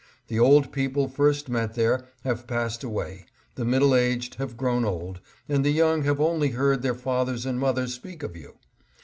The 0.29 0.39
old 0.39 0.71
people 0.71 1.07
first 1.07 1.47
met 1.47 1.75
there 1.75 2.07
have 2.23 2.47
passed 2.47 2.83
away, 2.83 3.27
the 3.53 3.63
middle 3.63 3.93
aged 3.93 4.33
have 4.39 4.57
grown 4.57 4.83
old, 4.83 5.19
and 5.47 5.63
the 5.63 5.69
young 5.69 6.05
have 6.05 6.19
only 6.19 6.49
heard 6.53 6.81
their 6.81 6.95
fathers 6.95 7.45
and 7.45 7.59
mothers 7.59 7.93
speak 7.93 8.23
of 8.23 8.35
you. 8.35 8.55